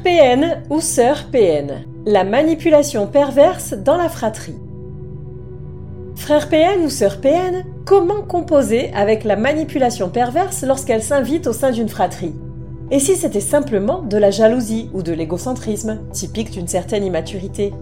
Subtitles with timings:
[0.00, 4.56] Frère PN ou sœur PN La manipulation perverse dans la fratrie.
[6.16, 11.70] Frère PN ou sœur PN Comment composer avec la manipulation perverse lorsqu'elle s'invite au sein
[11.70, 12.34] d'une fratrie?
[12.90, 17.74] Et si c'était simplement de la jalousie ou de l'égocentrisme, typique d'une certaine immaturité?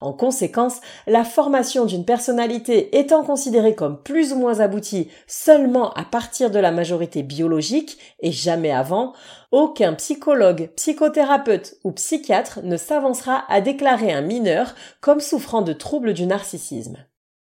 [0.00, 6.04] En conséquence, la formation d'une personnalité étant considérée comme plus ou moins aboutie seulement à
[6.04, 9.14] partir de la majorité biologique et jamais avant,
[9.52, 16.12] aucun psychologue, psychothérapeute ou psychiatre ne s'avancera à déclarer un mineur comme souffrant de troubles
[16.12, 16.98] du narcissisme.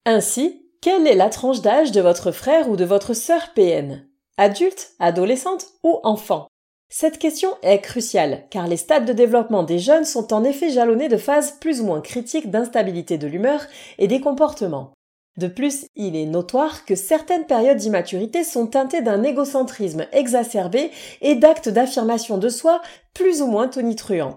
[0.05, 4.07] Ainsi, quelle est la tranche d'âge de votre frère ou de votre sœur PN
[4.37, 6.49] Adulte, adolescente ou enfant?
[6.89, 11.09] Cette question est cruciale, car les stades de développement des jeunes sont en effet jalonnés
[11.09, 13.61] de phases plus ou moins critiques d'instabilité de l'humeur
[13.99, 14.93] et des comportements.
[15.37, 21.35] De plus, il est notoire que certaines périodes d'immaturité sont teintées d'un égocentrisme exacerbé et
[21.35, 22.81] d'actes d'affirmation de soi
[23.13, 24.37] plus ou moins tonitruants.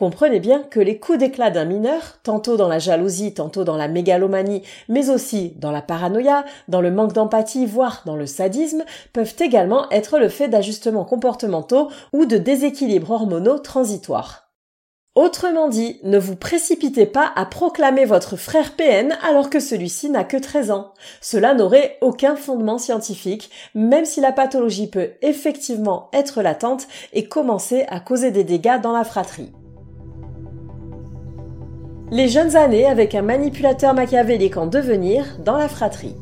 [0.00, 3.86] Comprenez bien que les coups d'éclat d'un mineur, tantôt dans la jalousie, tantôt dans la
[3.86, 9.34] mégalomanie, mais aussi dans la paranoïa, dans le manque d'empathie, voire dans le sadisme, peuvent
[9.40, 14.50] également être le fait d'ajustements comportementaux ou de déséquilibres hormonaux transitoires.
[15.16, 20.24] Autrement dit, ne vous précipitez pas à proclamer votre frère PN alors que celui-ci n'a
[20.24, 20.94] que 13 ans.
[21.20, 27.84] Cela n'aurait aucun fondement scientifique, même si la pathologie peut effectivement être latente et commencer
[27.88, 29.52] à causer des dégâts dans la fratrie.
[32.12, 36.16] Les jeunes années avec un manipulateur machiavélique en devenir dans la fratrie.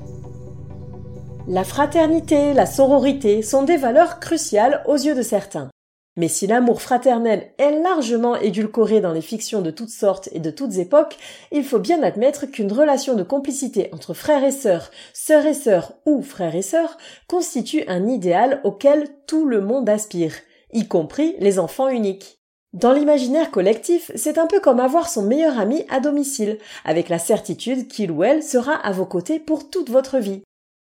[1.47, 5.71] La fraternité, la sororité sont des valeurs cruciales aux yeux de certains.
[6.19, 10.50] Mais si l'amour fraternel est largement édulcoré dans les fictions de toutes sortes et de
[10.50, 11.16] toutes époques,
[11.53, 15.94] il faut bien admettre qu'une relation de complicité entre frères et sœurs, sœurs et sœurs
[16.05, 20.34] ou frères et sœurs constitue un idéal auquel tout le monde aspire,
[20.75, 22.38] y compris les enfants uniques.
[22.78, 27.18] Dans l'imaginaire collectif, c'est un peu comme avoir son meilleur ami à domicile, avec la
[27.18, 30.42] certitude qu'il ou elle sera à vos côtés pour toute votre vie.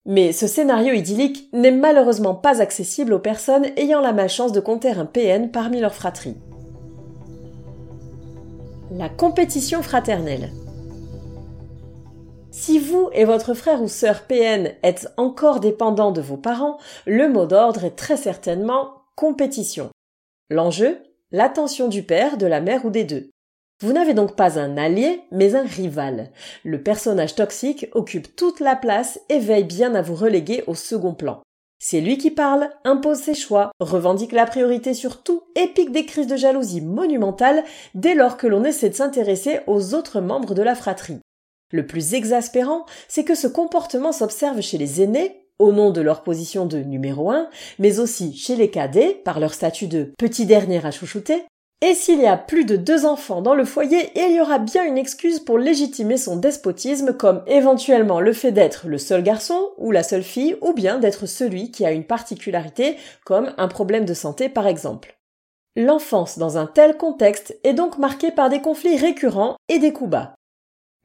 [0.06, 4.92] Mais ce scénario idyllique n'est malheureusement pas accessible aux personnes ayant la malchance de compter
[4.92, 6.38] un PN parmi leurs fratries.
[8.90, 10.52] La compétition fraternelle.
[12.50, 17.28] Si vous et votre frère ou sœur PN êtes encore dépendants de vos parents, le
[17.28, 19.90] mot d'ordre est très certainement compétition.
[20.48, 20.96] L'enjeu?
[21.34, 23.28] L'attention du père, de la mère ou des deux.
[23.82, 26.30] Vous n'avez donc pas un allié, mais un rival.
[26.62, 31.12] Le personnage toxique occupe toute la place et veille bien à vous reléguer au second
[31.12, 31.42] plan.
[31.80, 36.06] C'est lui qui parle, impose ses choix, revendique la priorité sur tout et pique des
[36.06, 37.64] crises de jalousie monumentales
[37.96, 41.18] dès lors que l'on essaie de s'intéresser aux autres membres de la fratrie.
[41.72, 46.22] Le plus exaspérant, c'est que ce comportement s'observe chez les aînés, au nom de leur
[46.22, 47.48] position de numéro un,
[47.78, 51.44] mais aussi chez les cadets par leur statut de petit dernier à chouchouter.
[51.80, 54.84] Et s'il y a plus de deux enfants dans le foyer, il y aura bien
[54.84, 59.90] une excuse pour légitimer son despotisme comme éventuellement le fait d'être le seul garçon ou
[59.90, 62.96] la seule fille ou bien d'être celui qui a une particularité
[63.26, 65.18] comme un problème de santé par exemple.
[65.76, 70.10] L'enfance dans un tel contexte est donc marquée par des conflits récurrents et des coups
[70.10, 70.34] bas.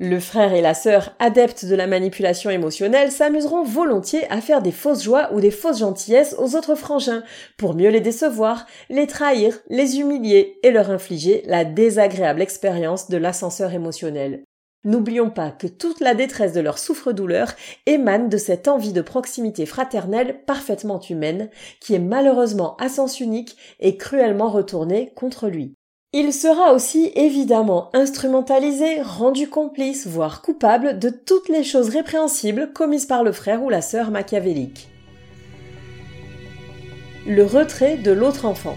[0.01, 4.71] Le frère et la sœur, adeptes de la manipulation émotionnelle, s'amuseront volontiers à faire des
[4.71, 7.21] fausses joies ou des fausses gentillesses aux autres frangins,
[7.57, 13.17] pour mieux les décevoir, les trahir, les humilier et leur infliger la désagréable expérience de
[13.17, 14.45] l'ascenseur émotionnel.
[14.85, 17.51] N'oublions pas que toute la détresse de leur souffre-douleur
[17.85, 21.49] émane de cette envie de proximité fraternelle parfaitement humaine,
[21.81, 25.75] qui est malheureusement à sens unique et cruellement retournée contre lui.
[26.11, 33.05] Il sera aussi évidemment instrumentalisé, rendu complice, voire coupable de toutes les choses répréhensibles commises
[33.05, 34.89] par le frère ou la sœur machiavélique.
[37.27, 38.75] Le retrait de l'autre enfant.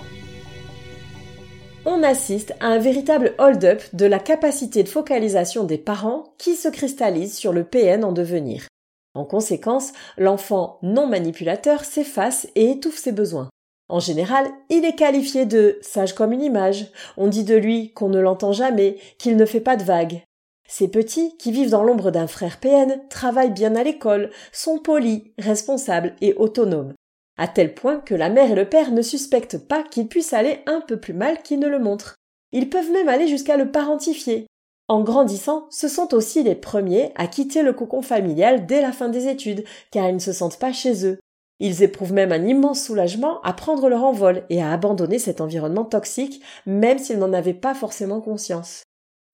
[1.86, 6.68] On assiste à un véritable hold-up de la capacité de focalisation des parents qui se
[6.68, 8.66] cristallise sur le PN en devenir.
[9.14, 13.48] En conséquence, l'enfant non manipulateur s'efface et étouffe ses besoins.
[13.92, 16.86] En général, il est qualifié de sage comme une image.
[17.18, 20.22] On dit de lui qu'on ne l'entend jamais, qu'il ne fait pas de vagues.
[20.66, 25.24] Ces petits, qui vivent dans l'ombre d'un frère PN, travaillent bien à l'école, sont polis,
[25.38, 26.94] responsables et autonomes.
[27.36, 30.60] À tel point que la mère et le père ne suspectent pas qu'il puisse aller
[30.64, 32.16] un peu plus mal qu'ils ne le montrent.
[32.52, 34.46] Ils peuvent même aller jusqu'à le parentifier.
[34.88, 39.10] En grandissant, ce sont aussi les premiers à quitter le cocon familial dès la fin
[39.10, 41.18] des études, car ils ne se sentent pas chez eux.
[41.64, 45.84] Ils éprouvent même un immense soulagement à prendre leur envol et à abandonner cet environnement
[45.84, 48.82] toxique, même s'ils n'en avaient pas forcément conscience.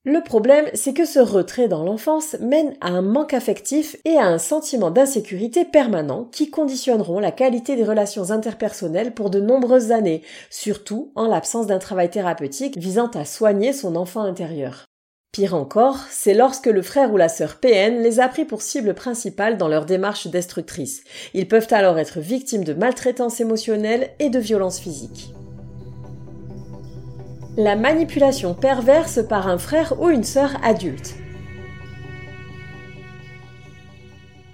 [0.05, 4.27] Le problème, c'est que ce retrait dans l'enfance mène à un manque affectif et à
[4.27, 10.23] un sentiment d'insécurité permanent qui conditionneront la qualité des relations interpersonnelles pour de nombreuses années,
[10.51, 14.88] surtout en l'absence d'un travail thérapeutique visant à soigner son enfant intérieur.
[15.33, 18.95] Pire encore, c'est lorsque le frère ou la sœur PN les a pris pour cible
[18.95, 21.05] principale dans leur démarche destructrice.
[21.35, 25.35] Ils peuvent alors être victimes de maltraitance émotionnelle et de violences physiques.
[27.59, 31.15] La manipulation perverse par un frère ou une sœur adulte.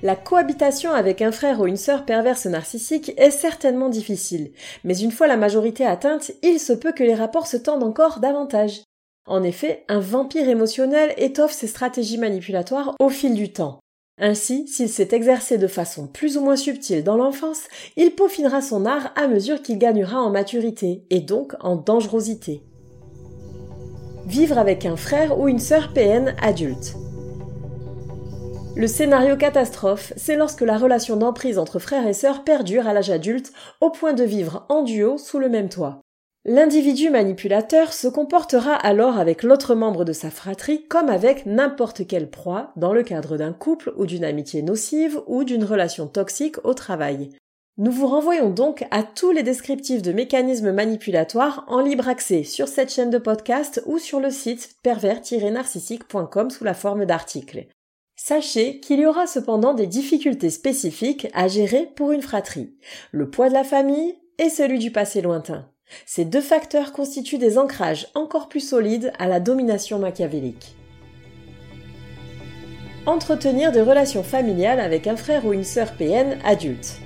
[0.03, 5.13] La cohabitation avec un frère ou une sœur perverse narcissique est certainement difficile, mais une
[5.13, 8.83] fois la majorité atteinte, il se peut que les rapports se tendent encore davantage.
[9.27, 13.79] En effet, un vampire émotionnel étoffe ses stratégies manipulatoires au fil du temps.
[14.21, 17.63] Ainsi, s'il s'est exercé de façon plus ou moins subtile dans l'enfance,
[17.97, 22.63] il peaufinera son art à mesure qu'il gagnera en maturité, et donc en dangerosité.
[24.27, 26.95] Vivre avec un frère ou une sœur PN adulte.
[28.77, 33.11] Le scénario catastrophe, c'est lorsque la relation d'emprise entre frères et sœurs perdure à l'âge
[33.11, 36.01] adulte, au point de vivre en duo sous le même toit.
[36.47, 42.29] L'individu manipulateur se comportera alors avec l'autre membre de sa fratrie comme avec n'importe quelle
[42.29, 46.75] proie dans le cadre d'un couple ou d'une amitié nocive ou d'une relation toxique au
[46.75, 47.31] travail.
[47.79, 52.69] Nous vous renvoyons donc à tous les descriptifs de mécanismes manipulatoires en libre accès sur
[52.69, 57.69] cette chaîne de podcast ou sur le site pervers-narcissique.com sous la forme d'articles.
[58.17, 62.77] Sachez qu'il y aura cependant des difficultés spécifiques à gérer pour une fratrie.
[63.13, 65.71] Le poids de la famille et celui du passé lointain.
[66.07, 70.77] Ces deux facteurs constituent des ancrages encore plus solides à la domination machiavélique.
[73.07, 77.01] Entretenir des relations familiales avec un frère ou une sœur PN adulte.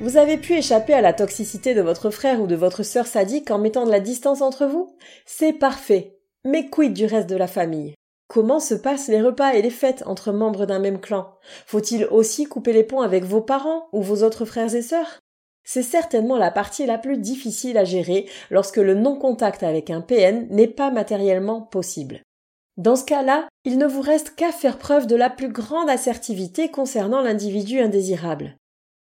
[0.00, 3.50] Vous avez pu échapper à la toxicité de votre frère ou de votre sœur sadique
[3.50, 4.94] en mettant de la distance entre vous?
[5.24, 6.18] C'est parfait.
[6.44, 7.94] Mais quid du reste de la famille?
[8.28, 11.32] Comment se passent les repas et les fêtes entre membres d'un même clan?
[11.66, 15.20] Faut-il aussi couper les ponts avec vos parents ou vos autres frères et sœurs?
[15.66, 20.46] C'est certainement la partie la plus difficile à gérer lorsque le non-contact avec un PN
[20.48, 22.22] n'est pas matériellement possible.
[22.78, 26.70] Dans ce cas-là, il ne vous reste qu'à faire preuve de la plus grande assertivité
[26.70, 28.56] concernant l'individu indésirable.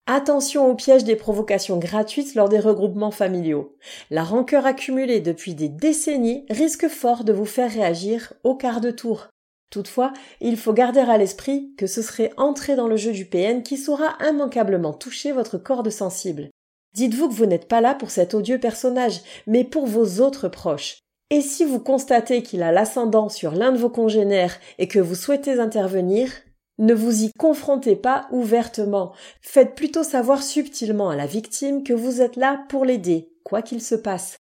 [0.07, 3.77] Attention au piège des provocations gratuites lors des regroupements familiaux.
[4.09, 8.93] La rancœur accumulée depuis des décennies risque fort de vous faire réagir au quart de
[8.93, 9.29] tour.
[9.71, 13.63] Toutefois, il faut garder à l'esprit que ce serait entrer dans le jeu du PN
[13.63, 16.51] qui saura immanquablement toucher votre corde sensible.
[16.95, 20.99] Dites-vous que vous n'êtes pas là pour cet odieux personnage, mais pour vos autres proches.
[21.31, 25.17] Et si vous constatez qu'il a l'ascendant sur l'un de vos congénères et que vous
[25.17, 26.31] souhaitez intervenir,
[26.79, 29.13] ne vous y confrontez pas ouvertement.
[29.41, 33.83] Faites plutôt savoir subtilement à la victime que vous êtes là pour l'aider, quoi qu'il
[33.83, 34.37] se passe.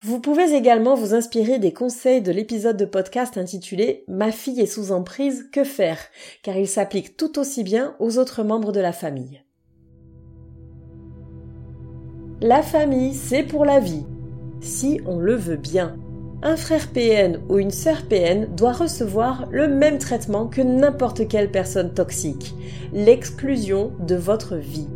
[0.00, 4.66] Vous pouvez également vous inspirer des conseils de l'épisode de podcast intitulé Ma fille est
[4.66, 5.98] sous emprise, que faire?
[6.44, 9.42] car il s'applique tout aussi bien aux autres membres de la famille.
[12.40, 14.06] La famille, c'est pour la vie,
[14.60, 15.96] si on le veut bien.
[16.44, 21.50] Un frère PN ou une sœur PN doit recevoir le même traitement que n'importe quelle
[21.50, 22.54] personne toxique,
[22.92, 24.86] l'exclusion de votre vie.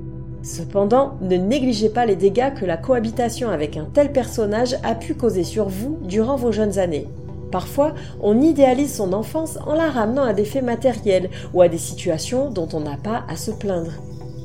[0.42, 5.14] Cependant, ne négligez pas les dégâts que la cohabitation avec un tel personnage a pu
[5.14, 7.06] causer sur vous durant vos jeunes années.
[7.52, 11.78] Parfois, on idéalise son enfance en la ramenant à des faits matériels ou à des
[11.78, 13.92] situations dont on n'a pas à se plaindre.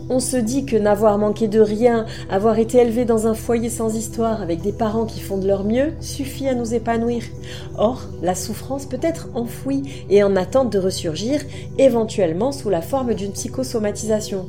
[0.09, 3.95] On se dit que n'avoir manqué de rien, avoir été élevé dans un foyer sans
[3.95, 7.23] histoire avec des parents qui font de leur mieux, suffit à nous épanouir.
[7.77, 11.41] Or, la souffrance peut être enfouie et en attente de ressurgir,
[11.77, 14.45] éventuellement sous la forme d'une psychosomatisation.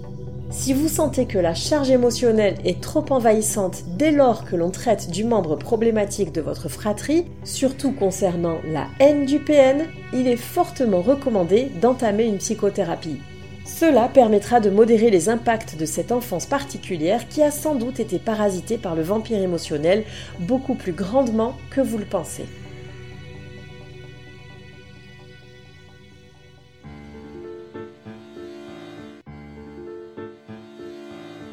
[0.51, 5.11] Si vous sentez que la charge émotionnelle est trop envahissante dès lors que l'on traite
[5.11, 11.03] du membre problématique de votre fratrie, surtout concernant la haine du PN, il est fortement
[11.03, 13.21] recommandé d'entamer une psychothérapie.
[13.67, 18.19] Cela permettra de modérer les impacts de cette enfance particulière qui a sans doute été
[18.19, 20.05] parasitée par le vampire émotionnel
[20.41, 22.47] beaucoup plus grandement que vous le pensez.